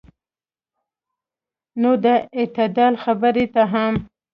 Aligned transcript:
نو 1.81 1.91
د 2.03 2.05
اعتدال 2.39 2.93
خبرې 3.03 3.45
ته 3.53 3.63
هم 3.73 3.93